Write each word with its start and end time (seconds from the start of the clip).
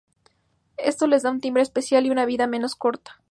Esto 0.79 1.05
les 1.05 1.21
da 1.21 1.29
un 1.29 1.41
timbre 1.41 1.61
especial 1.61 2.07
y 2.07 2.09
una 2.09 2.25
vida 2.25 2.47
menos 2.47 2.73
corta. 2.75 3.19